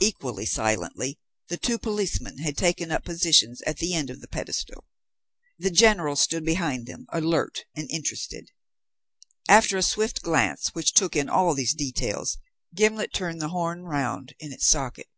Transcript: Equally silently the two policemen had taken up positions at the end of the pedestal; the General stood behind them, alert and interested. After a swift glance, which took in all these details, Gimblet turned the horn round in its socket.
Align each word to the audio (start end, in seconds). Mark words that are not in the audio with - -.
Equally 0.00 0.46
silently 0.46 1.18
the 1.48 1.56
two 1.56 1.78
policemen 1.80 2.38
had 2.38 2.56
taken 2.56 2.92
up 2.92 3.02
positions 3.04 3.60
at 3.62 3.78
the 3.78 3.92
end 3.92 4.08
of 4.08 4.20
the 4.20 4.28
pedestal; 4.28 4.84
the 5.58 5.68
General 5.68 6.14
stood 6.14 6.44
behind 6.44 6.86
them, 6.86 7.06
alert 7.10 7.64
and 7.74 7.90
interested. 7.90 8.52
After 9.48 9.76
a 9.76 9.82
swift 9.82 10.22
glance, 10.22 10.76
which 10.76 10.92
took 10.94 11.16
in 11.16 11.28
all 11.28 11.54
these 11.54 11.74
details, 11.74 12.38
Gimblet 12.76 13.12
turned 13.12 13.42
the 13.42 13.48
horn 13.48 13.82
round 13.82 14.36
in 14.38 14.52
its 14.52 14.68
socket. 14.68 15.08